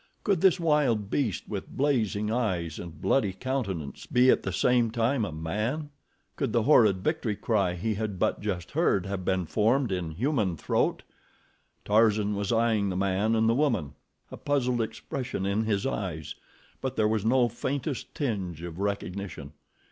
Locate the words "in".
9.91-10.09, 15.45-15.65